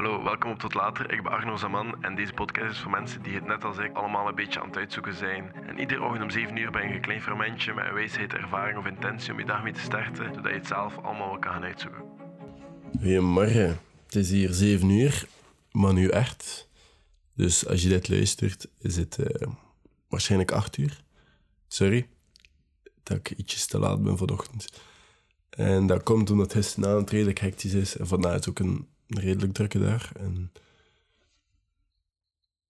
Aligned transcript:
Hallo, 0.00 0.22
welkom 0.22 0.50
op 0.50 0.58
Tot 0.58 0.74
Later. 0.74 1.12
Ik 1.12 1.22
ben 1.22 1.32
Arno 1.32 1.56
Zaman 1.56 2.02
en 2.02 2.14
deze 2.14 2.32
podcast 2.32 2.70
is 2.70 2.78
voor 2.78 2.90
mensen 2.90 3.22
die 3.22 3.34
het 3.34 3.46
net 3.46 3.64
als 3.64 3.78
ik 3.78 3.96
allemaal 3.96 4.28
een 4.28 4.34
beetje 4.34 4.60
aan 4.60 4.66
het 4.66 4.76
uitzoeken 4.76 5.14
zijn. 5.14 5.52
En 5.66 5.78
iedere 5.78 6.02
ochtend 6.02 6.22
om 6.22 6.30
7 6.30 6.56
uur 6.56 6.70
ben 6.70 6.88
je 6.88 6.94
een 6.94 7.00
klein 7.00 7.22
fermentje 7.22 7.74
met 7.74 7.84
een 7.86 7.94
wijsheid, 7.94 8.32
ervaring 8.32 8.78
of 8.78 8.86
intentie 8.86 9.32
om 9.32 9.38
je 9.38 9.44
dag 9.44 9.62
mee 9.62 9.72
te 9.72 9.80
starten, 9.80 10.34
zodat 10.34 10.50
je 10.50 10.58
het 10.58 10.66
zelf 10.66 10.96
allemaal 10.96 11.28
wel 11.28 11.38
kan 11.38 11.52
gaan 11.52 11.62
uitzoeken. 11.62 12.02
Goedemorgen. 12.98 13.80
Het 14.04 14.14
is 14.14 14.30
hier 14.30 14.52
7 14.52 14.90
uur, 14.90 15.26
maar 15.72 15.92
nu 15.92 16.08
echt. 16.08 16.68
Dus 17.34 17.66
als 17.66 17.82
je 17.82 17.88
dit 17.88 18.08
luistert, 18.08 18.68
is 18.78 18.96
het 18.96 19.18
eh, 19.18 19.48
waarschijnlijk 20.08 20.50
8 20.50 20.76
uur. 20.76 21.00
Sorry 21.68 22.08
dat 23.02 23.16
ik 23.16 23.30
ietsjes 23.30 23.66
te 23.66 23.78
laat 23.78 24.02
ben 24.02 24.16
vanochtend. 24.16 24.82
En 25.50 25.86
dat 25.86 26.02
komt 26.02 26.30
omdat 26.30 26.52
gisteravond 26.52 27.10
redelijk 27.10 27.38
hectisch 27.38 27.72
is. 27.72 27.96
En 27.96 28.06
vandaag 28.06 28.38
is 28.38 28.48
ook 28.48 28.58
een 28.58 28.88
redelijk 29.18 29.52
drukke 29.52 29.78
dag. 29.78 30.12
En 30.12 30.52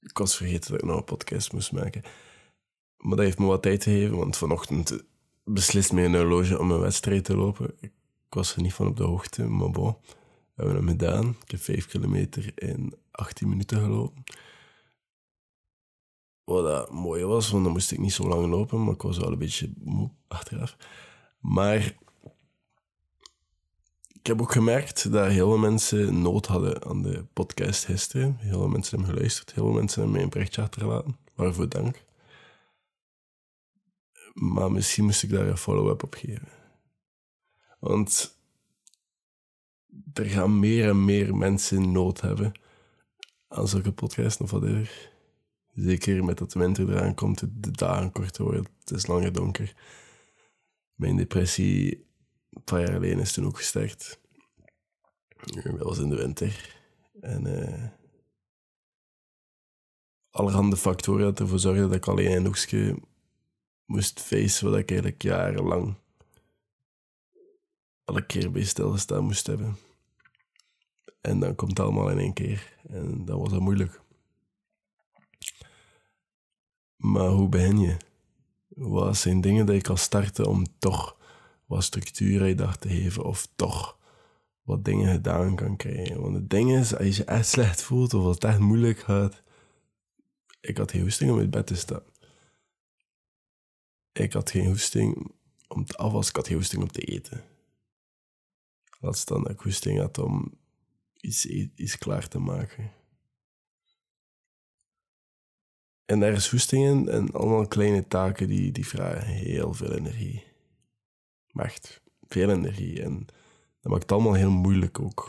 ik 0.01 0.19
was 0.19 0.37
vergeten 0.37 0.71
dat 0.71 0.81
ik 0.81 0.87
nog 0.87 0.97
een 0.97 1.05
podcast 1.05 1.53
moest 1.53 1.73
maken. 1.73 2.03
Maar 2.97 3.17
dat 3.17 3.25
heeft 3.25 3.39
me 3.39 3.47
wat 3.47 3.63
tijd 3.63 3.83
gegeven, 3.83 4.17
want 4.17 4.37
vanochtend 4.37 5.03
beslist 5.45 5.93
mijn 5.93 6.15
horloge 6.15 6.59
om 6.59 6.71
een 6.71 6.81
wedstrijd 6.81 7.25
te 7.25 7.37
lopen. 7.37 7.77
Ik 7.81 7.93
was 8.29 8.55
er 8.55 8.63
niet 8.63 8.75
van 8.75 8.87
op 8.87 8.97
de 8.97 9.03
hoogte, 9.03 9.45
maar 9.45 9.71
bon. 9.71 9.97
We 10.55 10.67
hebben 10.67 10.77
hem 10.77 10.89
gedaan. 10.89 11.37
Ik 11.45 11.51
heb 11.51 11.61
5 11.61 11.87
kilometer 11.87 12.53
in 12.55 12.95
18 13.11 13.49
minuten 13.49 13.81
gelopen. 13.81 14.23
Wat 16.45 16.65
dat 16.65 16.91
mooi 16.93 17.25
was, 17.25 17.51
want 17.51 17.65
dan 17.65 17.73
moest 17.73 17.93
ik 17.93 17.99
niet 17.99 18.13
zo 18.13 18.29
lang 18.29 18.47
lopen, 18.47 18.85
maar 18.85 18.95
ik 18.95 19.03
was 19.03 19.19
wel 19.19 19.33
een 19.33 19.39
beetje 19.39 19.73
moe 19.79 20.11
achteraf. 20.29 20.77
Maar 21.39 21.97
ik 24.21 24.27
heb 24.27 24.41
ook 24.41 24.53
gemerkt 24.53 25.13
dat 25.13 25.31
heel 25.31 25.49
veel 25.49 25.59
mensen 25.59 26.23
nood 26.23 26.47
hadden 26.47 26.85
aan 26.85 27.03
de 27.03 27.25
podcast 27.33 27.85
gisteren. 27.85 28.37
Heel 28.39 28.59
veel 28.59 28.69
mensen 28.69 28.97
hebben 28.97 29.15
geluisterd, 29.15 29.53
heel 29.53 29.65
veel 29.65 29.73
mensen 29.73 29.97
hebben 29.97 30.17
mij 30.17 30.25
een 30.25 30.31
berichtje 30.33 30.63
achtergelaten. 30.63 31.17
Waarvoor 31.35 31.69
dank. 31.69 32.05
Maar 34.33 34.73
misschien 34.73 35.05
moest 35.05 35.23
ik 35.23 35.31
daar 35.31 35.47
een 35.47 35.57
follow-up 35.57 36.03
op 36.03 36.15
geven. 36.15 36.49
Want 37.79 38.39
er 40.13 40.25
gaan 40.25 40.59
meer 40.59 40.89
en 40.89 41.05
meer 41.05 41.37
mensen 41.37 41.93
nood 41.93 42.21
hebben 42.21 42.53
aan 43.49 43.69
zulke 43.69 43.93
podcasts 43.93 44.41
of 44.41 44.51
whatever. 44.51 45.11
Zeker 45.75 46.25
met 46.25 46.39
dat 46.39 46.53
de 46.53 46.59
winter 46.59 46.91
eraan 46.91 47.15
komt, 47.15 47.41
de 47.41 47.71
dagen 47.71 48.13
korter 48.13 48.45
worden, 48.45 48.67
het 48.79 48.91
is 48.91 49.07
langer 49.07 49.33
donker. 49.33 49.75
Mijn 50.95 51.17
depressie 51.17 52.10
een 52.51 52.65
paar 52.65 52.81
jaar 52.81 52.93
geleden 52.93 53.19
is 53.19 53.33
toen 53.33 53.47
ook 53.47 53.57
gestart. 53.57 54.19
Dat 55.45 55.79
was 55.79 55.99
in 55.99 56.09
de 56.09 56.17
winter. 56.17 56.79
En 57.21 57.47
uh, 57.47 57.89
allerhande 60.31 60.77
factoren 60.77 61.25
dat 61.25 61.41
ervoor 61.41 61.59
zorgden 61.59 61.89
dat 61.89 61.97
ik 61.97 62.07
alleen 62.07 62.37
een 62.37 62.47
hoekje 62.47 62.99
moest 63.85 64.21
facen 64.21 64.71
wat 64.71 64.79
ik 64.79 64.91
eigenlijk 64.91 65.23
jarenlang 65.23 65.95
alle 68.05 68.27
keer 68.27 68.51
bij 68.51 68.65
stilgestaan 68.65 69.25
moest 69.25 69.47
hebben. 69.47 69.77
En 71.21 71.41
dan 71.41 71.55
komt 71.55 71.71
het 71.71 71.81
allemaal 71.81 72.11
in 72.11 72.19
één 72.19 72.33
keer. 72.33 72.77
En 72.89 73.25
dat 73.25 73.39
was 73.39 73.51
dan 73.51 73.63
moeilijk. 73.63 74.01
Maar 76.97 77.29
hoe 77.29 77.49
begin 77.49 77.79
je? 77.79 77.97
Wat 78.69 79.17
zijn 79.17 79.41
dingen 79.41 79.67
dat 79.67 79.75
je 79.75 79.81
kan 79.81 79.99
starten 79.99 80.47
om 80.47 80.67
toch 80.79 81.17
wat 81.71 81.85
structuur 81.85 82.47
je 82.47 82.55
dag 82.55 82.77
te 82.77 82.89
geven 82.89 83.25
of 83.25 83.49
toch 83.57 83.99
wat 84.63 84.85
dingen 84.85 85.13
gedaan 85.13 85.57
kan 85.57 85.77
krijgen? 85.77 86.21
Want 86.21 86.35
het 86.35 86.51
ding 86.51 86.73
is, 86.73 86.97
als 86.97 87.17
je 87.17 87.25
echt 87.25 87.49
slecht 87.49 87.83
voelt 87.83 88.15
of 88.15 88.25
het 88.25 88.45
echt 88.45 88.59
moeilijk 88.59 88.99
gaat, 88.99 89.43
ik 90.61 90.77
had 90.77 90.91
geen 90.91 91.01
hoesting 91.01 91.31
om 91.31 91.39
uit 91.39 91.51
bed 91.51 91.67
te 91.67 91.75
staan. 91.75 92.03
Ik 94.13 94.33
had 94.33 94.51
geen 94.51 94.67
hoesting 94.67 95.33
om 95.69 95.85
te 95.85 95.97
afwassen, 95.97 96.31
ik 96.31 96.37
had 96.37 96.47
geen 96.47 96.57
hoesting 96.57 96.83
om 96.83 96.93
te 96.93 97.01
eten. 97.01 97.45
Laat 99.01 99.17
staan 99.17 99.43
dat 99.43 99.53
ik 99.53 99.61
hoesting 99.61 99.99
had 99.99 100.19
om 100.19 100.59
iets, 101.21 101.47
iets 101.75 101.99
klaar 101.99 102.29
te 102.29 102.39
maken. 102.39 102.93
En 106.05 106.21
daar 106.21 106.33
is 106.33 106.51
hoestingen 106.51 107.09
en 107.09 107.33
allemaal 107.33 107.67
kleine 107.67 108.09
taken 108.09 108.49
die, 108.49 108.73
die 108.73 108.87
vragen 108.87 109.27
heel 109.27 109.75
veel 109.75 109.93
energie. 109.93 110.50
Maar 111.53 111.65
echt 111.65 112.01
veel 112.29 112.51
energie. 112.51 113.03
En 113.03 113.27
dat 113.81 113.93
maakt 113.93 114.03
het 114.03 114.13
allemaal 114.13 114.35
heel 114.35 114.51
moeilijk 114.51 115.01
ook. 115.01 115.29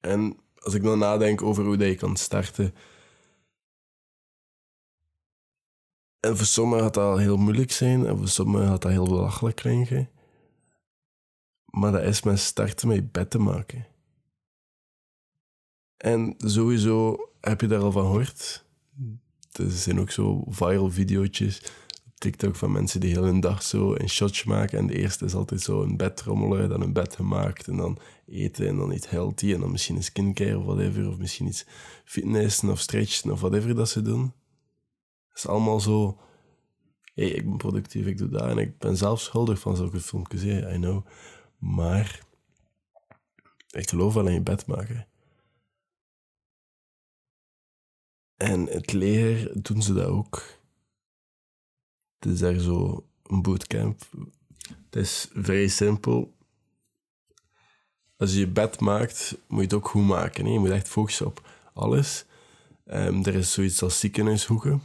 En 0.00 0.36
als 0.58 0.74
ik 0.74 0.82
dan 0.82 0.98
nadenk 0.98 1.42
over 1.42 1.64
hoe 1.64 1.76
dat 1.76 1.88
je 1.88 1.94
kan 1.94 2.16
starten. 2.16 2.74
En 6.20 6.36
voor 6.36 6.46
sommigen 6.46 6.84
gaat 6.84 6.94
dat 6.94 7.18
heel 7.18 7.36
moeilijk 7.36 7.72
zijn, 7.72 8.06
en 8.06 8.18
voor 8.18 8.28
sommigen 8.28 8.68
gaat 8.68 8.82
dat 8.82 8.90
heel 8.90 9.08
belachelijk 9.08 9.56
klinken. 9.56 10.10
Maar 11.64 11.92
dat 11.92 12.02
is 12.02 12.22
met 12.22 12.38
starten 12.38 12.88
met 12.88 13.12
bed 13.12 13.30
te 13.30 13.38
maken. 13.38 13.86
En 15.96 16.34
sowieso 16.38 17.28
heb 17.40 17.60
je 17.60 17.66
daar 17.66 17.80
al 17.80 17.92
van 17.92 18.02
gehoord. 18.02 18.64
Er 19.52 19.70
zijn 19.70 20.00
ook 20.00 20.10
zo 20.10 20.44
viral 20.48 20.90
video's 20.90 21.60
TikTok 22.20 22.56
van 22.56 22.72
mensen 22.72 23.00
die 23.00 23.10
heel 23.10 23.26
een 23.26 23.40
dag 23.40 23.62
zo 23.62 23.94
een 23.94 24.08
shotje 24.08 24.48
maken. 24.48 24.78
En 24.78 24.86
de 24.86 24.98
eerste 24.98 25.24
is 25.24 25.34
altijd 25.34 25.60
zo 25.60 25.82
een 25.82 25.96
bed 25.96 26.22
rommelen, 26.22 26.68
dan 26.68 26.80
een 26.80 26.92
bed 26.92 27.16
gemaakt 27.16 27.68
en 27.68 27.76
dan 27.76 27.98
eten 28.26 28.66
en 28.66 28.76
dan 28.76 28.92
iets 28.92 29.08
healthy 29.08 29.54
en 29.54 29.60
dan 29.60 29.70
misschien 29.70 29.96
een 29.96 30.02
skincare 30.02 30.58
of 30.58 30.64
whatever. 30.64 31.08
Of 31.08 31.18
misschien 31.18 31.46
iets 31.46 31.66
fitnessen 32.04 32.70
of 32.70 32.80
stretchen 32.80 33.30
of 33.30 33.40
whatever 33.40 33.74
dat 33.74 33.88
ze 33.88 34.02
doen. 34.02 34.32
Het 35.28 35.38
is 35.38 35.46
allemaal 35.46 35.80
zo... 35.80 36.18
Hey, 37.14 37.28
ik 37.28 37.44
ben 37.44 37.56
productief, 37.56 38.06
ik 38.06 38.18
doe 38.18 38.28
dat. 38.28 38.42
En 38.42 38.58
ik 38.58 38.78
ben 38.78 38.96
zelf 38.96 39.20
schuldig 39.20 39.58
van 39.58 39.76
zulke 39.76 40.00
filmpjes, 40.00 40.42
I 40.42 40.76
know. 40.76 41.06
Maar 41.58 42.20
ik 43.70 43.88
geloof 43.88 44.14
wel 44.14 44.26
in 44.26 44.32
je 44.32 44.42
bed 44.42 44.66
maken. 44.66 45.06
En 48.36 48.66
het 48.66 48.92
leger 48.92 49.62
doen 49.62 49.82
ze 49.82 49.94
dat 49.94 50.06
ook. 50.06 50.59
Het 52.20 52.32
is 52.32 52.38
daar 52.38 52.58
zo 52.58 53.06
een 53.22 53.42
bootcamp. 53.42 54.02
Het 54.66 54.96
is 54.96 55.28
vrij 55.34 55.68
simpel. 55.68 56.34
Als 58.16 58.32
je 58.32 58.38
je 58.38 58.48
bed 58.48 58.80
maakt, 58.80 59.36
moet 59.46 59.58
je 59.58 59.64
het 59.64 59.74
ook 59.74 59.88
goed 59.88 60.06
maken. 60.06 60.52
Je 60.52 60.58
moet 60.58 60.70
echt 60.70 60.88
focussen 60.88 61.26
op 61.26 61.48
alles. 61.72 62.24
Um, 62.86 63.24
er 63.24 63.34
is 63.34 63.52
zoiets 63.52 63.82
als 63.82 63.98
ziekenhuishoeken. 63.98 64.82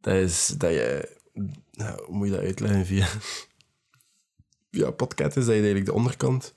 Dat 0.00 0.14
is 0.14 0.46
dat 0.46 0.70
je... 0.70 1.18
Nou, 1.70 2.04
hoe 2.04 2.16
moet 2.16 2.26
je 2.26 2.32
dat 2.32 2.42
uitleggen 2.42 2.86
via... 2.86 3.08
via 4.70 4.90
podcast 4.90 5.36
is 5.36 5.44
dat 5.44 5.54
je 5.54 5.60
eigenlijk 5.60 5.86
de 5.86 5.92
onderkant 5.92 6.54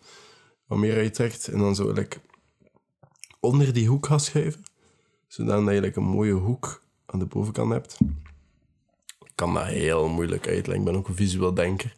wat 0.66 0.78
meer 0.78 0.96
uittrekt. 0.96 1.48
En 1.48 1.58
dan 1.58 1.76
zo 1.76 1.92
like, 1.92 2.20
onder 3.40 3.74
die 3.74 3.88
hoek 3.88 4.06
gaat 4.06 4.24
schuiven 4.24 4.64
zodat 5.34 5.68
je 5.68 5.92
een 5.96 6.04
mooie 6.04 6.34
hoek 6.34 6.84
aan 7.06 7.20
de 7.20 7.26
bovenkant 7.26 7.72
hebt. 7.72 7.98
Kan 9.44 9.54
dat 9.54 9.66
heel 9.66 10.08
moeilijk 10.08 10.48
uitleggen. 10.48 10.86
Ik 10.86 10.92
ben 10.92 10.96
ook 10.96 11.08
een 11.08 11.16
visueel 11.16 11.54
denker. 11.54 11.96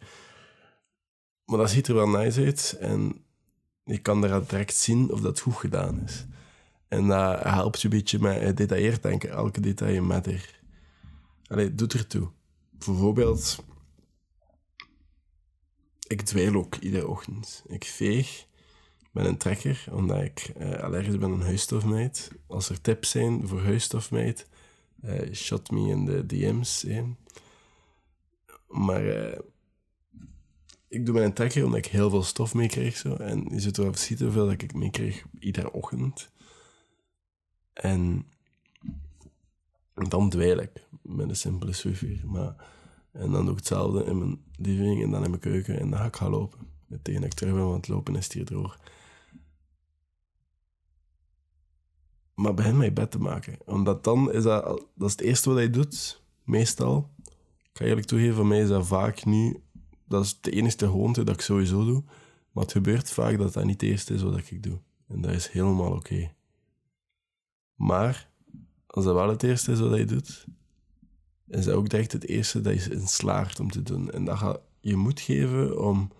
Maar 1.44 1.58
dat 1.58 1.70
ziet 1.70 1.88
er 1.88 1.94
wel 1.94 2.08
nice 2.08 2.44
uit. 2.44 2.76
En 2.80 3.24
je 3.84 3.98
kan 3.98 4.24
eruit 4.24 4.50
direct 4.50 4.74
zien 4.74 5.12
of 5.12 5.20
dat 5.20 5.40
goed 5.40 5.54
gedaan 5.54 6.02
is. 6.04 6.26
En 6.88 7.06
dat 7.06 7.42
helpt 7.42 7.80
je 7.80 7.88
een 7.88 7.96
beetje 7.96 8.18
met 8.18 8.42
gedetailleerd 8.42 9.02
denken. 9.02 9.30
Elke 9.30 9.60
detail 9.60 10.02
matter. 10.02 10.60
Allee, 11.46 11.74
doet 11.74 11.92
ertoe. 11.92 12.28
Bijvoorbeeld, 12.70 13.64
ik 16.06 16.22
dweil 16.22 16.54
ook 16.54 16.74
iedere 16.74 17.08
ochtend. 17.08 17.64
Ik 17.66 17.84
veeg 17.84 18.46
met 19.12 19.26
een 19.26 19.36
trekker, 19.36 19.84
omdat 19.90 20.22
ik 20.22 20.52
uh, 20.58 20.72
allergisch 20.72 21.18
ben 21.18 21.32
aan 21.32 21.42
huisstofmijt. 21.42 22.30
Als 22.46 22.68
er 22.68 22.80
tips 22.80 23.10
zijn 23.10 23.48
voor 23.48 23.62
huisstofmijt, 23.62 24.46
uh, 25.04 25.32
shot 25.32 25.70
me 25.70 25.88
in 25.88 26.04
de 26.04 26.26
DM's. 26.26 26.86
Maar 28.68 29.04
uh, 29.04 29.38
ik 30.88 31.06
doe 31.06 31.20
een 31.20 31.32
trekker 31.32 31.64
omdat 31.64 31.78
ik 31.78 31.86
heel 31.86 32.10
veel 32.10 32.22
stof 32.22 32.54
meekrijg. 32.54 32.96
Zo. 32.96 33.14
En 33.14 33.46
je 33.50 33.60
zit 33.60 33.78
erop 33.78 33.96
ziet 33.96 34.20
hoeveel 34.20 34.44
dat 34.44 34.62
ik 34.62 34.74
meekrijg 34.74 35.24
iedere 35.38 35.72
ochtend. 35.72 36.30
En 37.72 38.26
dan 39.94 40.30
dweil 40.30 40.58
ik 40.58 40.70
met 41.02 41.28
een 41.28 41.36
simpele 41.36 41.72
Swiffer. 41.72 42.20
Maar, 42.24 42.54
en 43.12 43.30
dan 43.30 43.42
doe 43.42 43.50
ik 43.50 43.58
hetzelfde 43.58 44.04
in 44.04 44.18
mijn 44.18 44.40
living 44.56 45.02
en 45.02 45.10
dan 45.10 45.24
in 45.24 45.30
mijn 45.30 45.42
keuken 45.42 45.80
en 45.80 45.90
dan 45.90 45.98
ga 45.98 46.06
ik 46.06 46.16
gaan 46.16 46.30
lopen. 46.30 46.58
Meteen 46.86 47.14
dat 47.14 47.24
ik 47.24 47.34
terug 47.34 47.54
ben, 47.54 47.66
want 47.66 47.88
lopen 47.88 48.16
is 48.16 48.32
hier 48.32 48.44
droog. 48.44 48.78
Maar 52.36 52.54
begin 52.54 52.76
met 52.76 52.86
je 52.86 52.92
bed 52.92 53.10
te 53.10 53.18
maken. 53.18 53.58
Omdat 53.64 54.04
dan 54.04 54.32
is 54.32 54.42
dat, 54.42 54.64
dat 54.94 55.08
is 55.08 55.12
het 55.12 55.20
eerste 55.20 55.48
wat 55.48 55.58
hij 55.58 55.70
doet, 55.70 56.22
meestal. 56.44 57.10
Ik 57.72 57.82
ga 57.82 57.84
eerlijk 57.84 58.06
toegeven, 58.06 58.34
voor 58.34 58.46
mij 58.46 58.60
is 58.60 58.68
dat 58.68 58.86
vaak 58.86 59.24
nu... 59.24 59.60
Dat 60.08 60.24
is 60.24 60.40
de 60.40 60.50
enige 60.50 60.78
gewoonte 60.78 61.24
dat 61.24 61.34
ik 61.34 61.40
sowieso 61.40 61.84
doe. 61.84 62.02
Maar 62.52 62.62
het 62.62 62.72
gebeurt 62.72 63.10
vaak 63.10 63.38
dat 63.38 63.52
dat 63.52 63.64
niet 63.64 63.80
het 63.80 63.90
eerste 63.90 64.14
is 64.14 64.22
wat 64.22 64.36
ik 64.36 64.62
doe. 64.62 64.78
En 65.08 65.20
dat 65.20 65.30
is 65.30 65.48
helemaal 65.48 65.92
oké. 65.92 66.32
Maar 67.74 68.30
als 68.86 69.04
dat 69.04 69.14
wel 69.14 69.28
het 69.28 69.42
eerste 69.42 69.72
is 69.72 69.80
wat 69.80 69.98
je 69.98 70.04
doet, 70.04 70.44
is 71.48 71.64
dat 71.64 71.74
ook 71.74 71.88
direct 71.88 72.12
het 72.12 72.26
eerste 72.26 72.60
dat 72.60 72.84
je 72.84 72.90
in 72.90 73.08
slaagt 73.08 73.60
om 73.60 73.70
te 73.70 73.82
doen. 73.82 74.10
En 74.10 74.24
dat 74.24 74.38
gaat 74.38 74.60
je 74.80 74.96
moed 74.96 75.20
geven 75.20 75.80
om, 75.80 76.12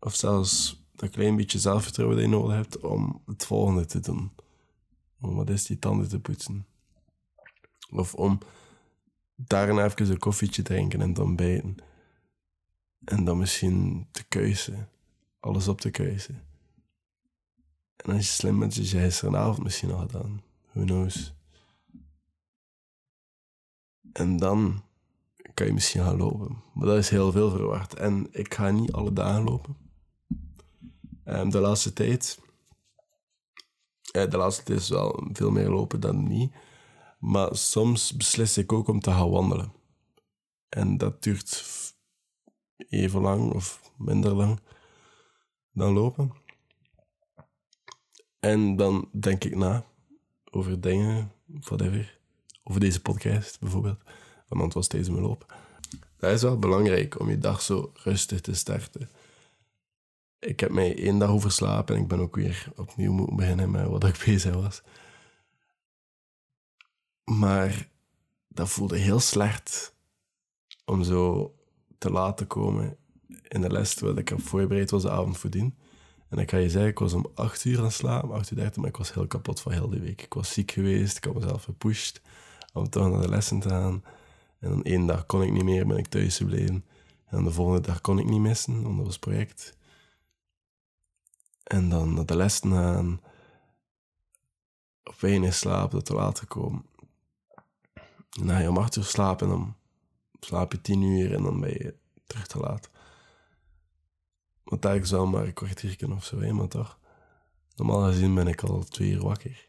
of 0.00 0.14
zelfs 0.14 0.84
dat 0.94 1.10
klein 1.10 1.36
beetje 1.36 1.58
zelfvertrouwen 1.58 2.16
dat 2.16 2.26
je 2.26 2.32
nodig 2.32 2.54
hebt 2.54 2.80
om 2.80 3.22
het 3.26 3.46
volgende 3.46 3.86
te 3.86 4.00
doen. 4.00 4.30
Om 5.20 5.34
wat 5.34 5.50
is 5.50 5.66
die 5.66 5.78
tanden 5.78 6.08
te 6.08 6.20
poetsen. 6.20 6.66
Of 7.90 8.14
om 8.14 8.38
daarna 9.34 9.84
even 9.84 10.10
een 10.10 10.18
koffietje 10.18 10.62
drinken 10.62 11.00
en 11.00 11.12
te 11.12 11.22
ontbijten. 11.22 11.76
En 13.04 13.24
dan 13.24 13.38
misschien 13.38 14.06
te 14.10 14.24
keuzen. 14.24 14.88
Alles 15.40 15.68
op 15.68 15.80
te 15.80 15.90
keuzen. 15.90 16.44
En 17.96 18.12
als 18.12 18.26
je 18.26 18.32
slim 18.32 18.58
bent, 18.58 18.76
is 18.76 18.90
je 18.90 18.98
gisteravond 18.98 19.62
misschien 19.62 19.90
al 19.90 19.98
gedaan. 19.98 20.42
Who 20.72 20.84
knows. 20.84 21.34
En 24.12 24.36
dan 24.36 24.82
kan 25.54 25.66
je 25.66 25.72
misschien 25.72 26.02
gaan 26.02 26.16
lopen. 26.16 26.62
Maar 26.74 26.86
dat 26.86 26.98
is 26.98 27.08
heel 27.08 27.32
veel 27.32 27.50
verwacht. 27.50 27.94
En 27.94 28.28
ik 28.30 28.54
ga 28.54 28.70
niet 28.70 28.92
alle 28.92 29.12
dagen 29.12 29.42
lopen. 29.42 29.76
Um, 31.24 31.50
de 31.50 31.58
laatste 31.58 31.92
tijd... 31.92 32.44
Eh, 34.12 34.30
de 34.30 34.36
laatste 34.36 34.74
is 34.74 34.88
wel 34.88 35.28
veel 35.32 35.50
meer 35.50 35.68
lopen 35.68 36.00
dan 36.00 36.28
niet. 36.28 36.52
Maar 37.18 37.56
soms 37.56 38.16
beslis 38.16 38.58
ik 38.58 38.72
ook 38.72 38.88
om 38.88 39.00
te 39.00 39.10
gaan 39.10 39.30
wandelen. 39.30 39.72
En 40.68 40.96
dat 40.98 41.22
duurt 41.22 41.64
even 42.88 43.20
lang 43.20 43.52
of 43.52 43.92
minder 43.98 44.34
lang 44.34 44.60
dan 45.72 45.92
lopen. 45.92 46.32
En 48.40 48.76
dan 48.76 49.08
denk 49.12 49.44
ik 49.44 49.56
na 49.56 49.86
over 50.50 50.80
dingen, 50.80 51.32
whatever. 51.46 52.18
Over 52.64 52.80
deze 52.80 53.02
podcast 53.02 53.60
bijvoorbeeld. 53.60 53.98
Want 54.48 54.62
het 54.62 54.74
was 54.74 54.84
steeds 54.84 55.08
mijn 55.08 55.22
loop. 55.22 55.54
Dat 56.16 56.32
is 56.32 56.42
wel 56.42 56.58
belangrijk 56.58 57.20
om 57.20 57.30
je 57.30 57.38
dag 57.38 57.62
zo 57.62 57.90
rustig 57.94 58.40
te 58.40 58.54
starten. 58.54 59.08
Ik 60.38 60.60
heb 60.60 60.70
mij 60.70 60.98
één 60.98 61.18
dag 61.18 61.28
overslapen 61.28 61.94
en 61.94 62.02
ik 62.02 62.08
ben 62.08 62.20
ook 62.20 62.36
weer 62.36 62.72
opnieuw 62.76 63.12
moeten 63.12 63.36
beginnen 63.36 63.70
met 63.70 63.86
wat 63.86 64.04
ik 64.04 64.22
bezig 64.26 64.54
was. 64.54 64.82
Maar 67.24 67.88
dat 68.48 68.68
voelde 68.68 68.98
heel 68.98 69.20
slecht 69.20 69.94
om 70.84 71.02
zo 71.02 71.54
te 71.98 72.10
laten 72.10 72.46
komen 72.46 72.96
in 73.48 73.60
de 73.60 73.70
les 73.70 73.94
terwijl 73.94 74.18
ik 74.18 74.28
heb 74.28 74.40
voorbereid 74.40 74.90
was 74.90 75.02
de 75.02 75.10
avond 75.10 75.38
voordien. 75.38 75.74
En 76.28 76.38
ik 76.38 76.50
ga 76.50 76.56
je 76.56 76.70
zeggen, 76.70 76.90
ik 76.90 76.98
was 76.98 77.12
om 77.12 77.26
8 77.34 77.64
uur 77.64 77.80
aan 77.80 77.90
slapen, 77.90 78.30
8 78.30 78.50
uur 78.50 78.58
30, 78.58 78.76
maar 78.76 78.88
ik 78.88 78.96
was 78.96 79.14
heel 79.14 79.26
kapot 79.26 79.60
van 79.60 79.72
heel 79.72 79.88
die 79.88 80.00
week. 80.00 80.22
Ik 80.22 80.34
was 80.34 80.52
ziek 80.52 80.70
geweest, 80.70 81.16
ik 81.16 81.24
had 81.24 81.34
mezelf 81.34 81.64
gepusht 81.64 82.20
om 82.72 82.88
toch 82.88 83.10
naar 83.10 83.20
de 83.20 83.28
lessen 83.28 83.60
te 83.60 83.68
gaan. 83.68 84.04
En 84.58 84.82
één 84.82 85.06
dag 85.06 85.26
kon 85.26 85.42
ik 85.42 85.52
niet 85.52 85.64
meer, 85.64 85.86
ben 85.86 85.96
ik 85.96 86.06
thuis 86.06 86.36
gebleven. 86.36 86.84
En 87.26 87.44
de 87.44 87.50
volgende 87.50 87.80
dag 87.80 88.00
kon 88.00 88.18
ik 88.18 88.26
niet 88.26 88.40
missen, 88.40 88.82
want 88.82 88.96
dat 88.96 89.06
was 89.06 89.18
project. 89.18 89.75
En 91.66 91.88
dan 91.88 92.26
de 92.26 92.36
lessen 92.36 92.70
gaan, 92.70 93.20
op 95.04 95.20
weinig 95.20 95.54
slaap, 95.54 95.90
dat 95.90 96.04
te 96.04 96.14
laat 96.14 96.38
gekomen. 96.38 96.86
En 98.30 98.62
je 98.62 98.68
om 98.68 98.78
8 98.78 98.96
uur 98.96 99.04
slapen 99.04 99.46
en 99.46 99.52
dan 99.52 99.76
slaap 100.40 100.72
je 100.72 100.80
10 100.80 101.02
uur 101.02 101.34
en 101.34 101.42
dan 101.42 101.60
ben 101.60 101.70
je 101.70 101.96
terug 102.26 102.46
te 102.46 102.58
laat. 102.58 102.90
Want 104.64 104.82
daar 104.82 104.96
is 104.96 105.10
wel 105.10 105.26
maar 105.26 105.46
een 105.46 105.52
kwartiertje 105.52 106.12
of 106.12 106.24
zo, 106.24 106.54
maar 106.54 106.68
toch. 106.68 106.98
Normaal 107.74 108.02
gezien 108.02 108.34
ben 108.34 108.46
ik 108.46 108.62
al 108.62 108.84
twee 108.84 109.10
uur 109.10 109.22
wakker. 109.22 109.68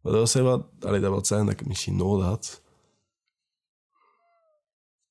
Maar 0.00 0.12
dat 0.12 0.20
was 0.20 0.34
wat, 0.34 0.66
allee, 0.80 1.00
dat 1.00 1.10
wil 1.10 1.24
zeggen 1.24 1.46
dat 1.46 1.54
ik 1.54 1.60
het 1.60 1.68
misschien 1.68 1.96
nodig 1.96 2.26
had. 2.26 2.62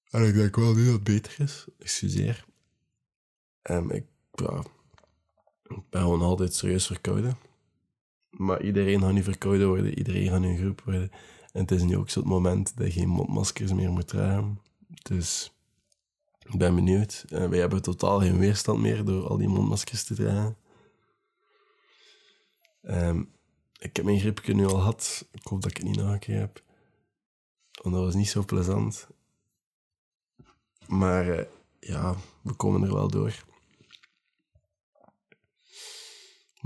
En 0.10 0.28
ik 0.28 0.34
denk 0.34 0.56
wel 0.56 0.74
nu 0.74 0.84
dat 0.84 0.94
het 0.94 1.04
beter 1.04 1.40
is. 1.40 1.68
Excuseer. 1.80 2.46
En 3.62 3.90
ik, 3.90 4.06
ja, 4.40 4.64
ik 5.64 5.90
ben 5.90 6.02
gewoon 6.02 6.22
altijd 6.22 6.54
serieus 6.54 6.86
verkouden. 6.86 7.38
Maar 8.30 8.62
iedereen 8.64 9.02
gaat 9.02 9.14
nu 9.14 9.24
verkouden 9.24 9.68
worden, 9.68 9.98
iedereen 9.98 10.30
gaat 10.30 10.40
nu 10.40 10.48
een 10.48 10.58
groep 10.58 10.82
worden. 10.82 11.12
En 11.52 11.62
het 11.62 11.72
is 11.72 11.84
nu 11.84 11.98
ook 11.98 12.10
zo 12.10 12.20
het 12.20 12.30
moment 12.30 12.78
dat 12.78 12.94
je 12.94 13.00
geen 13.00 13.10
mondmaskers 13.10 13.74
meer 13.74 13.92
moet 13.92 14.08
dragen. 14.08 14.62
Dus 14.88 15.54
ik 16.40 16.58
ben 16.58 16.76
benieuwd. 16.76 17.26
Uh, 17.30 17.50
wij 17.50 17.60
hebben 17.60 17.82
totaal 17.82 18.20
geen 18.20 18.40
weerstand 18.40 18.80
meer 18.80 19.06
door 19.06 19.28
al 19.28 19.38
die 19.38 19.48
mondmaskers 19.48 20.04
te 20.04 20.16
dragen. 20.16 20.58
Um, 22.82 23.32
ik 23.78 23.96
heb 23.96 24.06
mijn 24.06 24.20
griepje 24.20 24.54
nu 24.54 24.66
al 24.66 24.76
gehad. 24.76 25.28
Ik 25.32 25.44
hoop 25.44 25.62
dat 25.62 25.72
ik 25.72 25.78
het 25.78 25.86
niet 25.86 25.96
nog 25.96 26.12
een 26.12 26.20
keer 26.20 26.40
heb. 26.40 26.64
Want 27.82 27.96
dat 27.96 28.04
was 28.04 28.16
niet 28.16 28.30
zo 28.30 28.44
plezant. 28.44 29.08
Maar 30.88 31.28
uh, 31.28 31.46
ja, 31.80 32.16
we 32.42 32.54
komen 32.54 32.84
er 32.84 32.94
wel 32.94 33.08
door. 33.08 33.46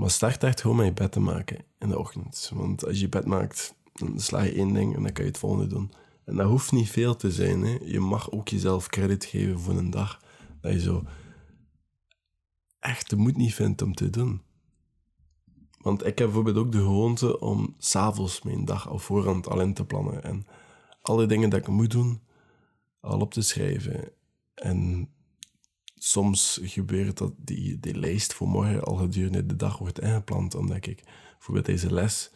Maar 0.02 0.10
start 0.10 0.42
echt 0.42 0.60
gewoon 0.60 0.76
met 0.76 0.86
je 0.86 0.92
bed 0.92 1.12
te 1.12 1.20
maken 1.20 1.64
in 1.78 1.88
de 1.88 1.98
ochtend. 1.98 2.50
Want 2.54 2.86
als 2.86 3.00
je 3.00 3.08
bed 3.08 3.24
maakt, 3.24 3.74
dan 3.92 4.20
sla 4.20 4.42
je 4.42 4.52
één 4.52 4.72
ding 4.72 4.96
en 4.96 5.02
dan 5.02 5.12
kan 5.12 5.24
je 5.24 5.30
het 5.30 5.38
volgende 5.38 5.66
doen. 5.66 5.92
En 6.24 6.36
dat 6.36 6.46
hoeft 6.46 6.72
niet 6.72 6.90
veel 6.90 7.16
te 7.16 7.30
zijn. 7.30 7.62
Hè. 7.62 7.78
Je 7.84 8.00
mag 8.00 8.30
ook 8.30 8.48
jezelf 8.48 8.86
credit 8.86 9.24
geven 9.24 9.60
voor 9.60 9.74
een 9.74 9.90
dag 9.90 10.20
dat 10.60 10.72
je 10.72 10.80
zo 10.80 11.04
echt 12.80 13.10
de 13.10 13.16
moed 13.16 13.36
niet 13.36 13.54
vindt 13.54 13.82
om 13.82 13.94
te 13.94 14.10
doen. 14.10 14.42
Want 15.78 16.00
ik 16.00 16.18
heb 16.18 16.26
bijvoorbeeld 16.26 16.56
ook 16.56 16.72
de 16.72 16.78
gewoonte 16.78 17.40
om 17.40 17.74
s'avonds 17.78 18.42
mijn 18.42 18.64
dag 18.64 18.88
al 18.88 18.98
voorhand 18.98 19.48
al 19.48 19.60
in 19.60 19.74
te 19.74 19.84
plannen. 19.84 20.22
En 20.22 20.46
alle 21.02 21.26
dingen 21.26 21.50
dat 21.50 21.60
ik 21.60 21.68
moet 21.68 21.90
doen, 21.90 22.20
al 23.00 23.20
op 23.20 23.32
te 23.32 23.42
schrijven. 23.42 24.12
En 24.54 25.08
soms 26.04 26.60
gebeurt 26.62 27.18
dat 27.18 27.32
die, 27.36 27.80
die 27.80 27.94
lijst 27.94 28.34
voor 28.34 28.48
morgen 28.48 28.84
al 28.84 28.96
gedurende 28.96 29.46
de 29.46 29.56
dag 29.56 29.78
wordt 29.78 30.00
ingepland. 30.00 30.54
Omdat 30.54 30.86
ik 30.86 31.02
bijvoorbeeld 31.32 31.66
deze 31.66 31.92
les 31.92 32.30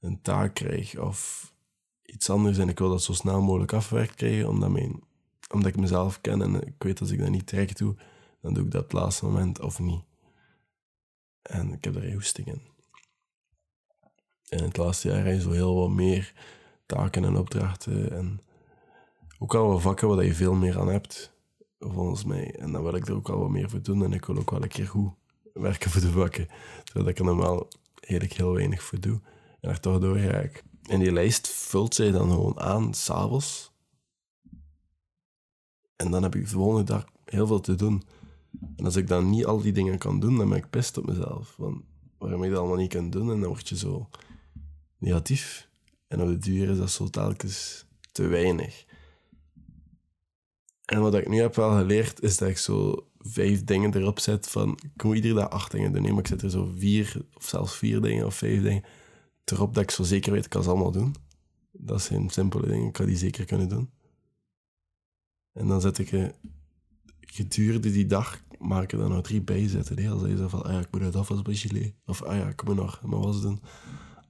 een 0.00 0.22
taak 0.22 0.54
krijg 0.54 0.98
of 0.98 1.52
iets 2.02 2.30
anders 2.30 2.58
en 2.58 2.68
ik 2.68 2.78
wil 2.78 2.88
dat 2.88 3.02
zo 3.02 3.12
snel 3.12 3.42
mogelijk 3.42 3.72
afgewerkt 3.72 4.14
krijgen, 4.14 4.48
omdat, 4.48 4.70
mijn, 4.70 5.02
omdat 5.52 5.68
ik 5.68 5.76
mezelf 5.76 6.20
ken 6.20 6.42
en 6.42 6.66
ik 6.66 6.74
weet 6.82 7.00
als 7.00 7.10
ik 7.10 7.18
dat 7.18 7.28
niet 7.28 7.48
direct 7.48 7.78
doe, 7.78 7.96
dan 8.40 8.54
doe 8.54 8.64
ik 8.64 8.70
dat 8.70 8.82
het 8.82 8.92
laatste 8.92 9.24
moment 9.24 9.60
of 9.60 9.78
niet. 9.78 10.02
En 11.42 11.72
ik 11.72 11.84
heb 11.84 11.96
er 11.96 12.12
hoesting 12.12 12.46
in. 12.46 12.62
En 14.48 14.64
het 14.64 14.76
laatste 14.76 15.08
jaar 15.08 15.32
je 15.32 15.40
zo 15.40 15.50
heel 15.50 15.74
wat 15.74 15.90
meer 15.90 16.32
taken 16.86 17.24
en 17.24 17.36
opdrachten 17.36 18.12
en 18.12 18.40
ook 19.38 19.54
al 19.54 19.68
wat 19.68 19.82
vakken 19.82 20.08
waar 20.08 20.24
je 20.24 20.34
veel 20.34 20.54
meer 20.54 20.78
aan 20.78 20.88
hebt, 20.88 21.38
volgens 21.80 22.24
mij. 22.24 22.54
En 22.54 22.72
dan 22.72 22.82
wil 22.82 22.94
ik 22.94 23.08
er 23.08 23.14
ook 23.14 23.28
al 23.28 23.38
wat 23.38 23.50
meer 23.50 23.70
voor 23.70 23.82
doen 23.82 24.04
en 24.04 24.12
ik 24.12 24.24
wil 24.24 24.38
ook 24.38 24.50
wel 24.50 24.62
een 24.62 24.68
keer 24.68 24.88
goed 24.88 25.12
werken 25.52 25.90
voor 25.90 26.00
de 26.00 26.10
vakken, 26.10 26.48
terwijl 26.84 27.08
ik 27.08 27.18
er 27.18 27.24
normaal 27.24 27.68
heel 28.00 28.52
weinig 28.52 28.82
voor 28.82 29.00
doe 29.00 29.20
en 29.60 29.70
er 29.70 29.80
toch 29.80 29.98
door 29.98 30.18
raak. 30.18 30.62
En 30.82 31.00
die 31.00 31.12
lijst 31.12 31.48
vult 31.48 31.94
zij 31.94 32.10
dan 32.10 32.30
gewoon 32.30 32.60
aan, 32.60 32.94
s'avonds. 32.94 33.72
En 35.96 36.10
dan 36.10 36.22
heb 36.22 36.34
ik 36.34 36.42
de 36.42 36.50
volgende 36.50 36.84
dag 36.84 37.04
heel 37.24 37.46
veel 37.46 37.60
te 37.60 37.74
doen. 37.74 38.02
En 38.76 38.84
als 38.84 38.96
ik 38.96 39.08
dan 39.08 39.30
niet 39.30 39.44
al 39.44 39.60
die 39.60 39.72
dingen 39.72 39.98
kan 39.98 40.20
doen, 40.20 40.36
dan 40.36 40.48
ben 40.48 40.58
ik 40.58 40.70
pist 40.70 40.98
op 40.98 41.06
mezelf. 41.06 41.54
Want 41.56 41.82
waarom 42.18 42.44
ik 42.44 42.50
dat 42.50 42.58
allemaal 42.58 42.76
niet 42.76 42.92
kan 42.92 43.10
doen, 43.10 43.30
en 43.30 43.40
dan 43.40 43.48
word 43.48 43.68
je 43.68 43.76
zo 43.76 44.08
negatief. 44.98 45.68
En 46.08 46.22
op 46.22 46.28
de 46.28 46.38
duur 46.38 46.68
is 46.70 46.78
dat 46.78 46.90
zo 46.90 47.08
telkens 47.08 47.86
te 48.12 48.26
weinig. 48.26 48.84
En 50.90 51.00
wat 51.00 51.14
ik 51.14 51.28
nu 51.28 51.40
heb 51.40 51.54
wel 51.54 51.76
geleerd, 51.76 52.22
is 52.22 52.36
dat 52.36 52.48
ik 52.48 52.58
zo 52.58 53.06
vijf 53.18 53.64
dingen 53.64 53.94
erop 53.96 54.18
zet 54.18 54.48
van... 54.48 54.78
Ik 54.94 55.02
moet 55.02 55.14
iedere 55.14 55.34
dag 55.34 55.50
acht 55.50 55.70
dingen 55.70 55.92
doen, 55.92 56.02
maar 56.02 56.18
ik 56.18 56.26
zet 56.26 56.42
er 56.42 56.50
zo 56.50 56.72
vier, 56.76 57.24
of 57.34 57.44
zelfs 57.44 57.76
vier 57.76 58.00
dingen 58.00 58.26
of 58.26 58.34
vijf 58.34 58.62
dingen 58.62 58.84
erop 59.44 59.74
dat 59.74 59.82
ik 59.82 59.90
zo 59.90 60.02
zeker 60.02 60.32
weet, 60.32 60.44
ik 60.44 60.50
kan 60.50 60.62
ze 60.62 60.68
allemaal 60.68 60.90
doen. 60.90 61.14
Dat 61.72 62.02
zijn 62.02 62.30
simpele 62.30 62.66
dingen, 62.66 62.86
ik 62.86 62.92
kan 62.92 63.06
die 63.06 63.16
zeker 63.16 63.44
kunnen 63.44 63.68
doen. 63.68 63.90
En 65.52 65.66
dan 65.66 65.80
zet 65.80 65.98
ik 65.98 66.12
uh, 66.12 66.28
gedurende 67.20 67.90
die 67.90 68.06
dag, 68.06 68.40
maak 68.58 68.82
ik 68.82 68.92
er 68.92 68.98
dan 68.98 69.10
nog 69.10 69.22
drie 69.22 69.42
bij 69.42 69.68
zetten. 69.68 69.98
Hè? 69.98 70.10
Als 70.10 70.22
je 70.22 70.36
zo 70.36 70.48
van, 70.48 70.62
ah 70.62 70.72
ja, 70.72 70.78
ik 70.78 70.90
moet 70.90 71.02
uit 71.02 71.16
afwasbachelier. 71.16 71.94
Of 72.06 72.22
ah 72.22 72.36
ja, 72.36 72.48
ik 72.48 72.64
moet 72.64 72.76
nog 72.76 73.00
mijn 73.02 73.22
was 73.22 73.40
doen. 73.40 73.60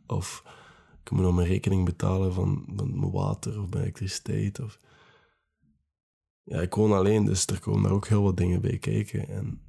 Of 0.06 0.42
ik 1.04 1.10
moet 1.10 1.22
nog 1.22 1.34
mijn 1.34 1.48
rekening 1.48 1.84
betalen 1.84 2.32
van, 2.32 2.64
van 2.76 2.98
mijn 2.98 3.12
water 3.12 3.60
of 3.60 3.70
mijn 3.70 3.82
elektriciteit. 3.82 4.60
Of... 4.60 4.78
Ja, 6.50 6.60
ik 6.60 6.74
woon 6.74 6.92
alleen, 6.92 7.24
dus 7.24 7.46
er 7.46 7.60
komen 7.60 7.82
daar 7.82 7.92
ook 7.92 8.06
heel 8.06 8.22
wat 8.22 8.36
dingen 8.36 8.60
bij 8.60 8.78
kijken. 8.78 9.28
En 9.28 9.60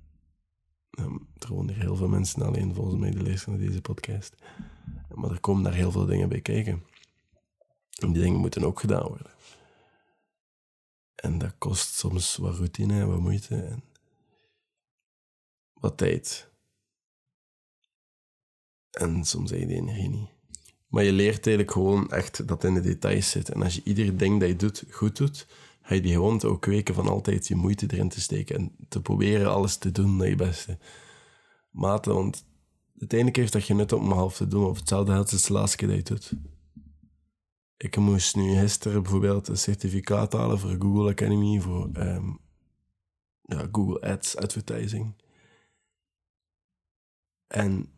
er 1.38 1.48
wonen 1.48 1.74
hier 1.74 1.84
heel 1.84 1.96
veel 1.96 2.08
mensen 2.08 2.42
alleen, 2.42 2.74
volgens 2.74 3.00
mij, 3.00 3.12
de 3.12 3.24
luisteren 3.24 3.60
naar 3.60 3.68
deze 3.68 3.82
podcast. 3.82 4.36
Maar 5.14 5.32
er 5.32 5.40
komen 5.40 5.64
daar 5.64 5.74
heel 5.74 5.92
veel 5.92 6.06
dingen 6.06 6.30
bij 6.30 6.42
kijken. 6.42 6.84
En 8.00 8.12
die 8.12 8.22
dingen 8.22 8.40
moeten 8.40 8.64
ook 8.64 8.80
gedaan 8.80 9.08
worden. 9.08 9.32
En 11.16 11.38
dat 11.38 11.54
kost 11.58 11.94
soms 11.94 12.36
wat 12.36 12.56
routine 12.56 13.00
en 13.00 13.08
wat 13.08 13.20
moeite 13.20 13.56
en 13.56 13.84
wat 15.74 15.98
tijd. 15.98 16.50
En 18.92 19.26
soms 19.26 19.50
heb 19.50 19.60
je 19.60 19.66
die 19.66 19.76
energie 19.76 20.10
niet. 20.10 20.30
Maar 20.88 21.04
je 21.04 21.14
leert 21.14 21.46
eigenlijk 21.46 21.72
gewoon 21.72 22.12
echt 22.12 22.48
dat 22.48 22.64
in 22.64 22.74
de 22.74 22.82
details 22.82 23.30
zit. 23.30 23.50
En 23.50 23.62
als 23.62 23.76
je 23.76 23.84
ieder 23.84 24.18
ding 24.18 24.40
dat 24.40 24.50
je 24.50 24.56
doet 24.56 24.84
goed 24.90 25.18
doet, 25.18 25.48
ga 25.92 25.98
je 25.98 26.04
die 26.04 26.14
gewoon 26.14 26.44
ook 26.44 26.62
kweken 26.62 26.94
van 26.94 27.08
altijd 27.08 27.48
je 27.48 27.56
moeite 27.56 27.86
erin 27.90 28.10
te 28.10 28.22
steken 28.22 28.56
en 28.56 28.76
te 28.90 29.02
proberen 29.02 29.52
alles 29.52 29.78
te 29.78 29.92
doen 29.92 30.16
naar 30.16 30.28
je 30.28 30.36
beste 30.36 30.78
mate. 31.70 32.14
Want 32.14 32.46
uiteindelijk 33.00 33.40
heeft 33.40 33.54
dat 33.54 33.68
je 33.68 33.74
nut 33.74 33.94
om 33.94 34.06
een 34.06 34.18
half 34.18 34.36
te 34.36 34.48
doen. 34.48 34.66
Of 34.66 34.80
hetzelfde 34.80 35.12
geldt 35.12 35.32
als 35.32 35.44
de 35.44 35.54
laatste 35.54 35.78
keer 35.78 35.88
dat 35.88 36.08
je 36.08 36.14
het 36.14 36.30
doet. 36.30 36.40
Ik 37.78 37.98
moest 37.98 38.36
nu 38.36 38.60
gisteren 38.60 39.02
bijvoorbeeld 39.02 39.48
een 39.48 39.58
certificaat 39.58 40.34
halen 40.34 40.60
voor 40.60 40.76
Google 40.80 41.10
Academy, 41.10 41.60
voor 41.60 41.90
ehm, 41.94 42.30
ja, 43.42 43.68
Google 43.72 44.02
Ads 44.02 44.36
advertising. 44.38 45.16
En 47.48 47.90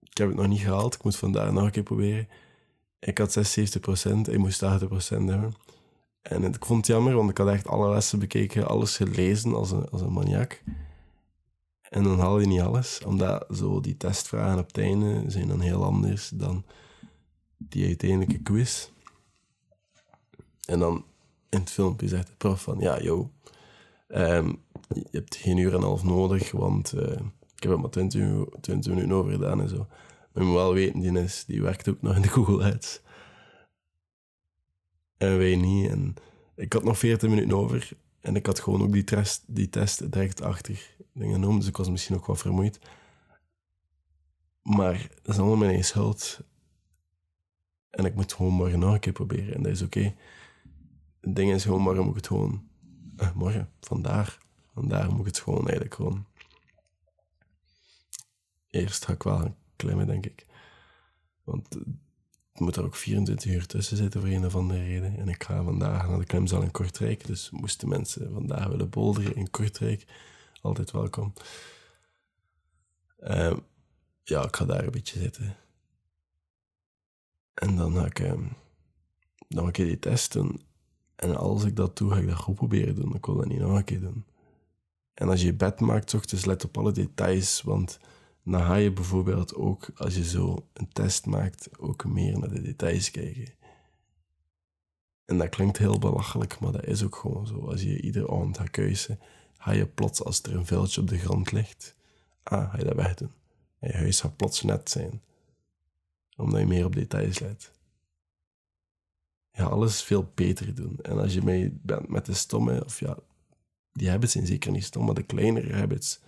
ik 0.00 0.16
heb 0.16 0.28
het 0.28 0.36
nog 0.36 0.48
niet 0.48 0.60
gehaald. 0.60 0.94
Ik 0.94 1.04
moet 1.04 1.16
vandaag 1.16 1.52
nog 1.52 1.64
een 1.64 1.70
keer 1.70 1.82
proberen. 1.82 2.28
Ik 2.98 3.18
had 3.18 3.36
76%, 3.36 4.30
ik 4.30 4.38
moest 4.38 4.62
80% 4.62 4.66
hebben. 5.08 5.63
En 6.24 6.44
ik 6.44 6.64
vond 6.64 6.86
het 6.86 6.96
jammer, 6.96 7.14
want 7.14 7.30
ik 7.30 7.38
had 7.38 7.48
echt 7.48 7.68
alle 7.68 7.90
lessen 7.90 8.18
bekeken, 8.18 8.66
alles 8.66 8.96
gelezen 8.96 9.54
als 9.54 9.70
een, 9.70 9.88
als 9.88 10.00
een 10.00 10.12
maniak. 10.12 10.62
En 11.82 12.02
dan 12.02 12.18
haal 12.18 12.40
je 12.40 12.46
niet 12.46 12.60
alles, 12.60 13.00
omdat 13.06 13.46
zo 13.54 13.80
die 13.80 13.96
testvragen 13.96 14.58
op 14.58 14.66
het 14.66 14.78
einde 14.78 15.24
zijn 15.26 15.48
dan 15.48 15.60
heel 15.60 15.84
anders 15.84 16.28
dan 16.28 16.64
die 17.56 17.86
uiteindelijke 17.86 18.42
quiz. 18.42 18.88
En 20.64 20.78
dan 20.78 21.04
in 21.48 21.58
het 21.58 21.70
filmpje 21.70 22.08
zegt 22.08 22.26
de 22.26 22.32
prof 22.36 22.62
van, 22.62 22.78
ja, 22.78 23.00
joh, 23.00 23.28
ehm, 24.08 24.52
je 24.88 25.08
hebt 25.10 25.36
geen 25.36 25.56
uur 25.56 25.70
en 25.70 25.76
een 25.76 25.82
half 25.82 26.02
nodig, 26.02 26.50
want 26.50 26.94
uh, 26.94 27.02
ik 27.56 27.62
heb 27.62 27.70
het 27.70 27.80
maar 27.80 27.90
20, 27.90 28.44
20 28.60 28.92
minuten 28.92 29.16
over 29.16 29.32
gedaan 29.32 29.60
en 29.60 29.68
zo. 29.68 29.86
Maar 30.32 30.42
je 30.42 30.48
moet 30.48 30.58
wel 30.58 30.74
weten, 30.74 31.00
die, 31.00 31.22
is, 31.22 31.44
die 31.46 31.62
werkt 31.62 31.88
ook 31.88 32.02
nog 32.02 32.16
in 32.16 32.22
de 32.22 32.28
Google 32.28 32.72
Ads. 32.72 33.00
En 35.24 35.38
wij 35.38 35.56
niet. 35.56 35.90
En 35.90 36.14
ik 36.54 36.72
had 36.72 36.84
nog 36.84 36.98
40 36.98 37.28
minuten 37.28 37.56
over 37.56 37.92
en 38.20 38.36
ik 38.36 38.46
had 38.46 38.60
gewoon 38.60 38.82
ook 38.82 38.92
die 38.92 39.04
test, 39.04 39.44
die 39.46 39.68
test 39.68 40.12
direct 40.12 40.42
achter 40.42 40.96
dingen 41.12 41.34
genomen, 41.34 41.58
dus 41.58 41.68
ik 41.68 41.76
was 41.76 41.90
misschien 41.90 42.16
ook 42.16 42.26
wat 42.26 42.38
vermoeid. 42.38 42.78
Maar 44.62 45.08
dat 45.22 45.34
is 45.34 45.38
allemaal 45.38 45.56
mijn 45.56 45.70
eigen 45.70 45.86
schuld. 45.86 46.40
En 47.90 48.04
ik 48.04 48.14
moet 48.14 48.32
gewoon 48.32 48.52
morgen 48.52 48.78
nog 48.78 48.92
een 48.92 49.00
keer 49.00 49.12
proberen. 49.12 49.54
En 49.54 49.62
dat 49.62 49.72
is 49.72 49.82
oké. 49.82 50.14
Het 51.20 51.36
ding 51.36 51.52
is 51.52 51.64
gewoon, 51.64 51.80
morgen 51.80 52.02
moet 52.02 52.10
ik 52.10 52.16
het 52.16 52.26
gewoon... 52.26 52.68
Eh, 53.16 53.32
morgen, 53.34 53.70
vandaag. 53.80 54.38
Vandaag 54.74 55.10
moet 55.10 55.20
ik 55.20 55.26
het 55.26 55.38
gewoon 55.38 55.62
eigenlijk 55.62 55.94
gewoon... 55.94 56.26
Eerst 58.70 59.04
ga 59.04 59.12
ik 59.12 59.22
wel 59.22 59.56
klimmen, 59.76 60.06
denk 60.06 60.26
ik. 60.26 60.46
Want 61.44 61.78
moet 62.60 62.76
er 62.76 62.84
ook 62.84 62.96
24 62.96 63.52
uur 63.52 63.66
tussen 63.66 63.96
zitten 63.96 64.20
voor 64.20 64.30
een 64.30 64.44
of 64.44 64.56
andere 64.56 64.84
reden. 64.84 65.18
En 65.18 65.28
ik 65.28 65.42
ga 65.42 65.62
vandaag 65.62 66.08
naar 66.08 66.18
de 66.18 66.24
klimzaal 66.24 66.62
in 66.62 66.70
Kortrijk. 66.70 67.26
Dus 67.26 67.50
moesten 67.50 67.88
mensen 67.88 68.32
vandaag 68.32 68.66
willen 68.66 68.90
boulderen 68.90 69.36
in 69.36 69.50
Kortrijk, 69.50 70.04
altijd 70.60 70.90
welkom. 70.90 71.32
Uh, 73.20 73.56
ja, 74.22 74.42
ik 74.44 74.56
ga 74.56 74.64
daar 74.64 74.84
een 74.84 74.90
beetje 74.90 75.18
zitten. 75.18 75.56
En 77.54 77.76
dan 77.76 77.94
ga 77.94 78.06
ik 78.06 78.18
um, 78.18 78.52
nog 79.48 79.66
een 79.66 79.72
keer 79.72 79.86
die 79.86 79.98
test 79.98 80.32
doen. 80.32 80.62
En 81.16 81.36
als 81.36 81.64
ik 81.64 81.76
dat 81.76 81.96
doe, 81.96 82.10
ga 82.10 82.18
ik 82.18 82.28
dat 82.28 82.36
goed 82.36 82.54
proberen 82.54 82.94
doen. 82.94 83.14
Ik 83.14 83.26
wil 83.26 83.36
dat 83.36 83.46
niet 83.46 83.58
nog 83.58 83.76
een 83.76 83.84
keer 83.84 84.00
doen. 84.00 84.24
En 85.14 85.28
als 85.28 85.40
je 85.40 85.46
je 85.46 85.54
bed 85.54 85.80
maakt, 85.80 86.14
ochtends 86.14 86.44
let 86.44 86.64
op 86.64 86.78
alle 86.78 86.92
details. 86.92 87.62
Want 87.62 87.98
dan 88.44 88.62
ga 88.62 88.74
je 88.74 88.92
bijvoorbeeld 88.92 89.54
ook, 89.54 89.90
als 89.96 90.14
je 90.14 90.24
zo 90.24 90.68
een 90.72 90.88
test 90.88 91.26
maakt, 91.26 91.78
ook 91.78 92.04
meer 92.04 92.38
naar 92.38 92.48
de 92.48 92.62
details 92.62 93.10
kijken. 93.10 93.54
En 95.24 95.38
dat 95.38 95.48
klinkt 95.48 95.78
heel 95.78 95.98
belachelijk, 95.98 96.60
maar 96.60 96.72
dat 96.72 96.84
is 96.84 97.02
ook 97.02 97.16
gewoon 97.16 97.46
zo. 97.46 97.68
Als 97.68 97.82
je 97.82 98.00
iedere 98.00 98.30
avond 98.30 98.58
gaat 98.58 98.70
keuzen, 98.70 99.20
ga 99.56 99.72
je 99.72 99.86
plots, 99.86 100.24
als 100.24 100.42
er 100.42 100.54
een 100.54 100.66
vuiltje 100.66 101.00
op 101.00 101.08
de 101.08 101.18
grond 101.18 101.52
ligt, 101.52 101.96
ah, 102.42 102.70
ga 102.70 102.78
je 102.78 102.84
dat 102.84 102.94
wegdoen. 102.94 103.32
En 103.78 103.90
je 103.90 103.96
huis 103.96 104.20
gaat 104.20 104.36
plots 104.36 104.62
net 104.62 104.90
zijn. 104.90 105.22
Omdat 106.36 106.60
je 106.60 106.66
meer 106.66 106.84
op 106.84 106.94
details 106.94 107.38
let. 107.38 107.72
Ja, 109.50 109.64
alles 109.64 110.02
veel 110.02 110.30
beter 110.34 110.74
doen. 110.74 110.98
En 111.02 111.18
als 111.18 111.34
je 111.34 111.42
mee 111.42 111.78
bent 111.82 112.08
met 112.08 112.26
de 112.26 112.34
stomme, 112.34 112.84
of 112.84 113.00
ja, 113.00 113.18
die 113.92 114.10
habits 114.10 114.32
zijn 114.32 114.46
zeker 114.46 114.72
niet 114.72 114.84
stom, 114.84 115.04
maar 115.04 115.14
de 115.14 115.22
kleinere 115.22 115.72
habits, 115.72 116.20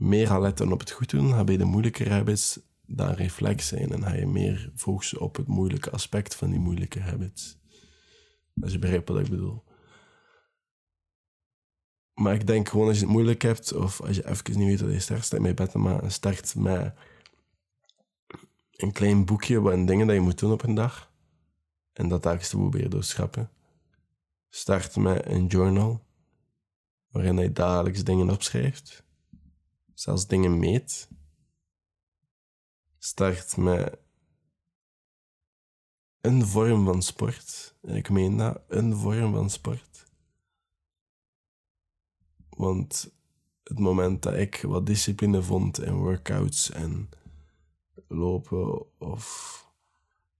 meer 0.00 0.26
gaat 0.26 0.40
letten 0.40 0.72
op 0.72 0.80
het 0.80 0.90
goed 0.90 1.10
doen, 1.10 1.32
ga 1.32 1.44
bij 1.44 1.56
de 1.56 1.64
moeilijke 1.64 2.08
habits 2.08 2.60
daar 2.86 3.14
reflex 3.14 3.66
zijn 3.68 3.92
en 3.92 4.02
ga 4.02 4.14
je 4.14 4.26
meer 4.26 4.72
focussen 4.74 5.20
op 5.20 5.36
het 5.36 5.46
moeilijke 5.46 5.90
aspect 5.90 6.34
van 6.34 6.50
die 6.50 6.58
moeilijke 6.58 7.00
habits. 7.00 7.58
Als 8.60 8.72
je 8.72 8.78
begrijpt 8.78 9.08
wat 9.08 9.18
ik 9.18 9.28
bedoel. 9.28 9.64
Maar 12.14 12.34
ik 12.34 12.46
denk 12.46 12.68
gewoon 12.68 12.88
als 12.88 12.98
je 12.98 13.02
het 13.02 13.12
moeilijk 13.12 13.42
hebt, 13.42 13.72
of 13.72 14.00
als 14.00 14.16
je 14.16 14.28
even 14.28 14.58
niet 14.58 14.68
weet 14.68 14.80
wat 14.80 14.92
je 14.92 15.00
start, 15.00 15.24
start 15.24 15.42
met 15.42 15.54
bed 15.54 15.74
maar 15.74 16.10
start 16.12 16.54
met 16.54 16.94
een 18.70 18.92
klein 18.92 19.24
boekje 19.24 19.60
wat 19.60 19.86
dingen 19.86 20.06
dat 20.06 20.16
je 20.16 20.22
moet 20.22 20.38
doen 20.38 20.52
op 20.52 20.62
een 20.62 20.74
dag. 20.74 21.12
En 21.92 22.08
dat 22.08 22.22
dagelijks 22.22 22.50
te 22.50 22.56
proberen 22.56 22.90
doorschrappen. 22.90 23.50
Start 24.48 24.96
met 24.96 25.26
een 25.26 25.46
journal, 25.46 26.04
waarin 27.10 27.38
je 27.38 27.52
dagelijks 27.52 28.04
dingen 28.04 28.30
opschrijft. 28.30 29.08
Zelfs 30.00 30.26
dingen 30.26 30.58
meet. 30.58 31.08
Start 32.98 33.56
met 33.56 33.98
een 36.20 36.46
vorm 36.46 36.84
van 36.84 37.02
sport. 37.02 37.74
Ik 37.82 38.10
meen 38.10 38.36
dat, 38.36 38.62
een 38.68 38.96
vorm 38.96 39.32
van 39.32 39.50
sport. 39.50 40.06
Want 42.48 43.14
het 43.62 43.78
moment 43.78 44.22
dat 44.22 44.34
ik 44.34 44.62
wat 44.62 44.86
discipline 44.86 45.42
vond 45.42 45.80
in 45.80 45.94
workouts 45.94 46.70
en 46.70 47.08
lopen 48.08 48.98
of 48.98 49.66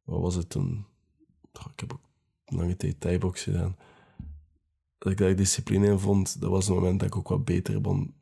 wat 0.02 0.20
was 0.20 0.34
het 0.34 0.50
toen? 0.50 0.86
Ik 1.52 1.80
heb 1.80 1.92
ook 1.92 2.08
lange 2.44 2.76
tijd 2.76 3.00
thai-box 3.00 3.42
gedaan. 3.42 3.76
Dat 4.98 5.12
ik 5.12 5.18
daar 5.18 5.36
discipline 5.36 5.86
in 5.86 5.98
vond, 5.98 6.40
dat 6.40 6.50
was 6.50 6.66
het 6.66 6.74
moment 6.74 7.00
dat 7.00 7.08
ik 7.08 7.16
ook 7.16 7.28
wat 7.28 7.44
beter 7.44 7.80
ben 7.80 8.14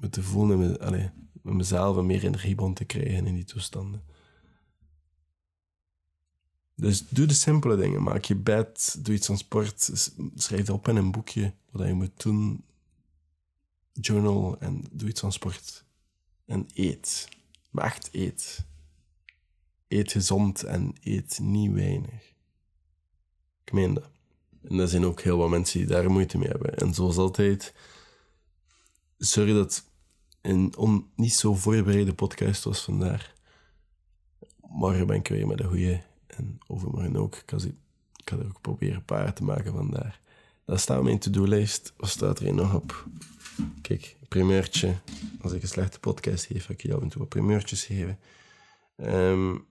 me 0.00 0.08
te 0.08 0.22
voelen 0.22 0.62
en 0.62 0.68
me, 0.68 0.80
allez, 0.80 1.08
met 1.42 1.54
mezelf 1.54 1.96
en 1.96 2.06
meer 2.06 2.24
energie 2.24 2.54
begon 2.54 2.74
te 2.74 2.84
krijgen 2.84 3.26
in 3.26 3.34
die 3.34 3.44
toestanden. 3.44 4.02
Dus 6.74 7.08
doe 7.08 7.26
de 7.26 7.34
simpele 7.34 7.76
dingen. 7.76 8.02
Maak 8.02 8.24
je 8.24 8.36
bed, 8.36 8.96
doe 8.98 9.14
iets 9.14 9.30
aan 9.30 9.38
sport, 9.38 10.10
schrijf 10.34 10.70
op 10.70 10.88
in 10.88 10.96
een 10.96 11.10
boekje 11.10 11.54
wat 11.70 11.86
je 11.86 11.92
moet 11.92 12.22
doen 12.22 12.64
journal 13.92 14.58
en 14.58 14.84
doe 14.90 15.08
iets 15.08 15.24
aan 15.24 15.32
sport. 15.32 15.84
En 16.46 16.66
eet. 16.74 17.28
Maar 17.70 17.84
echt 17.84 18.08
eet. 18.12 18.64
Eet 19.88 20.12
gezond 20.12 20.62
en 20.62 20.94
eet 21.02 21.38
niet 21.38 21.72
weinig. 21.72 22.34
Ik 23.64 23.72
meen 23.72 23.94
dat. 23.94 24.08
En 24.62 24.78
er 24.78 24.88
zijn 24.88 25.04
ook 25.04 25.20
heel 25.20 25.36
wat 25.38 25.48
mensen 25.48 25.78
die 25.78 25.88
daar 25.88 26.10
moeite 26.10 26.38
mee 26.38 26.48
hebben. 26.48 26.74
En 26.74 26.94
zoals 26.94 27.16
altijd, 27.16 27.74
sorry 29.18 29.52
dat 29.52 29.84
een 30.40 30.76
on, 30.76 31.10
niet 31.16 31.34
zo 31.34 31.54
voorbereide 31.54 32.14
podcast 32.14 32.64
was 32.64 32.82
vandaag. 32.82 33.32
Morgen 34.60 35.06
ben 35.06 35.16
ik 35.16 35.28
weer 35.28 35.46
met 35.46 35.60
een 35.60 35.68
goeie. 35.68 36.02
En 36.26 36.58
overmorgen 36.66 37.16
ook. 37.16 37.36
Ik 37.36 37.50
ga 38.24 38.36
er 38.36 38.46
ook 38.46 38.60
proberen 38.60 38.94
een 38.94 39.04
paar 39.04 39.34
te 39.34 39.44
maken 39.44 39.72
vandaag. 39.72 40.20
Dat 40.64 40.80
staat 40.80 40.98
op 40.98 41.04
mijn 41.04 41.18
to-do-lijst. 41.18 41.92
Wat 41.96 42.08
staat 42.08 42.38
er 42.38 42.54
nog 42.54 42.74
op? 42.74 43.06
Kijk, 43.82 44.16
primeurtje. 44.28 44.98
Als 45.40 45.52
ik 45.52 45.62
een 45.62 45.68
slechte 45.68 46.00
podcast 46.00 46.44
geef, 46.44 46.66
ga 46.66 46.72
ik 46.72 46.82
jou 46.82 47.02
en 47.02 47.08
toe 47.08 47.20
wat 47.20 47.28
primeurtjes 47.28 47.84
geven. 47.84 48.18
Um, 48.96 49.66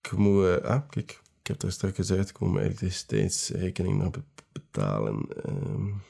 ik 0.00 0.12
moet... 0.12 0.44
Uh, 0.44 0.56
ah, 0.56 0.88
kijk. 0.88 1.20
Ik 1.40 1.46
heb 1.46 1.60
daar 1.60 1.72
straks 1.72 1.96
gezegd, 1.96 2.28
ik 2.28 2.38
moet 2.38 2.52
mijn 2.52 2.64
elektriciteitsrekening 2.64 4.02
nog 4.02 4.10
betalen. 4.52 5.28
Um, 5.46 6.02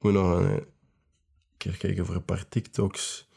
ik 0.00 0.06
moet 0.06 0.14
nog 0.14 0.38
een 0.38 0.66
keer 1.56 1.76
kijken 1.76 2.06
voor 2.06 2.14
een 2.14 2.24
paar 2.24 2.48
TikToks. 2.48 3.28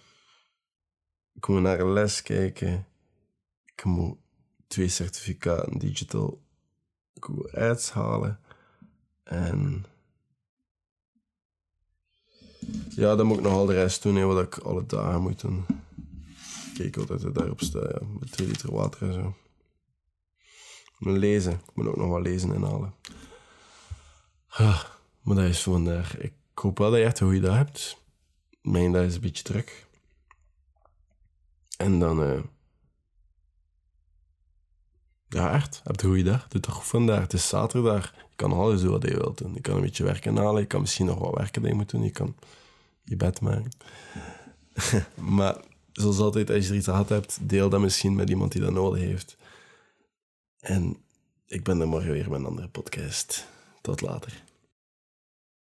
Ik 1.33 1.47
moet 1.47 1.61
naar 1.61 1.79
een 1.79 1.93
les 1.93 2.21
kijken. 2.21 2.87
Ik 3.65 3.83
moet 3.83 4.17
twee 4.67 4.87
certificaten 4.87 5.79
digital 5.79 6.41
Ads 7.51 7.91
halen. 7.91 8.39
En 9.23 9.85
ja, 12.89 13.15
dan 13.15 13.25
moet 13.25 13.37
ik 13.37 13.43
nog 13.43 13.53
al 13.53 13.65
de 13.65 13.73
rest 13.73 14.03
doen, 14.03 14.15
hè, 14.15 14.23
wat 14.23 14.45
ik 14.45 14.57
alle 14.57 14.85
dagen 14.85 15.21
moet 15.21 15.39
doen. 15.39 15.65
Kijk 16.73 16.95
wat 16.95 17.23
er 17.23 17.33
daarop 17.33 17.61
staat, 17.61 17.91
ja, 17.91 18.07
met 18.19 18.31
2 18.31 18.47
liter 18.47 18.71
water 18.71 19.07
en 19.07 19.13
zo. 19.13 19.35
Ik 20.83 20.95
moet 20.99 21.17
lezen, 21.17 21.51
ik 21.51 21.75
moet 21.75 21.87
ook 21.87 21.97
nog 21.97 22.09
wat 22.09 22.21
lezen 22.21 22.53
en 22.53 22.63
halen. 22.63 22.93
Ah, 24.47 24.83
maar 25.21 25.35
dat 25.35 25.45
is 25.45 25.63
vandaag. 25.63 26.17
Ik 26.17 26.33
hoop 26.59 26.77
wel 26.77 26.89
dat 26.89 26.99
je 26.99 27.05
echt 27.05 27.19
een 27.19 27.27
goede 27.27 27.47
dag 27.47 27.55
hebt. 27.55 27.97
mijn 28.61 28.91
dag 28.91 29.03
is 29.03 29.15
een 29.15 29.21
beetje 29.21 29.43
druk. 29.43 29.85
En 31.77 31.99
dan... 31.99 32.23
eh, 32.23 32.39
ja, 35.33 35.53
echt. 35.53 35.81
Heb 35.83 36.01
een 36.01 36.09
goede 36.09 36.23
dag. 36.23 36.47
Doe 36.47 36.61
toch 36.61 36.73
goed 36.73 36.85
vandaag. 36.85 37.21
Het 37.21 37.33
is 37.33 37.47
zaterdag. 37.47 38.13
Je 38.15 38.35
kan 38.35 38.51
alles 38.51 38.81
doen 38.81 38.91
wat 38.91 39.03
je 39.03 39.17
wilt 39.17 39.37
doen. 39.37 39.53
Je 39.53 39.61
kan 39.61 39.75
een 39.75 39.81
beetje 39.81 40.03
werken 40.03 40.37
halen. 40.37 40.61
Je 40.61 40.67
kan 40.67 40.81
misschien 40.81 41.05
nog 41.05 41.19
wat 41.19 41.35
werken 41.35 41.61
dat 41.61 41.71
je 41.71 41.77
moet 41.77 41.89
doen. 41.89 42.03
Je 42.03 42.11
kan 42.11 42.35
je 43.03 43.15
bed 43.15 43.41
maken. 43.41 43.71
maar 45.37 45.61
zoals 45.91 46.19
altijd, 46.19 46.49
als 46.49 46.63
je 46.63 46.69
er 46.69 46.77
iets 46.77 46.85
gehad 46.85 47.09
hebt, 47.09 47.37
deel 47.41 47.69
dat 47.69 47.79
misschien 47.79 48.15
met 48.15 48.29
iemand 48.29 48.51
die 48.51 48.61
dat 48.61 48.71
nodig 48.71 49.01
heeft. 49.01 49.37
En 50.59 50.97
ik 51.47 51.63
ben 51.63 51.79
er 51.79 51.87
morgen 51.87 52.11
weer 52.11 52.29
met 52.29 52.39
een 52.39 52.45
andere 52.45 52.67
podcast. 52.67 53.47
Tot 53.81 54.01
later. 54.01 54.42